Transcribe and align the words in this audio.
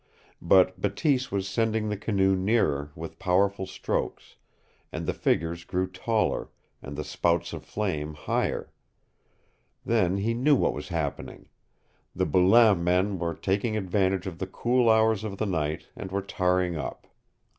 But 0.41 0.81
Bateese 0.81 1.31
was 1.31 1.47
sending 1.47 1.87
the 1.89 1.95
canoe 1.95 2.35
nearer 2.35 2.91
with 2.95 3.19
powerful 3.19 3.67
strokes, 3.67 4.37
and 4.91 5.05
the 5.05 5.13
figures 5.13 5.63
grew 5.63 5.85
taller, 5.85 6.49
and 6.81 6.95
the 6.97 7.03
spouts 7.03 7.53
of 7.53 7.63
flame 7.63 8.15
higher. 8.15 8.71
Then 9.85 10.17
he 10.17 10.33
knew 10.33 10.55
what 10.55 10.73
was 10.73 10.87
happening. 10.87 11.49
The 12.15 12.25
Boulain 12.25 12.83
men 12.83 13.19
were 13.19 13.35
taking 13.35 13.77
advantage 13.77 14.25
of 14.25 14.39
the 14.39 14.47
cool 14.47 14.89
hours 14.89 15.23
of 15.23 15.37
the 15.37 15.45
night 15.45 15.87
and 15.95 16.11
were 16.11 16.23
tarring 16.23 16.75
up. 16.75 17.05